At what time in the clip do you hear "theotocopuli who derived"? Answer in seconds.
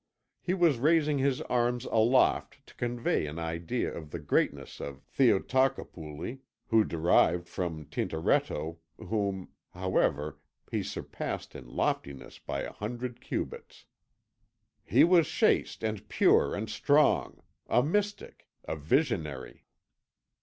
5.15-7.47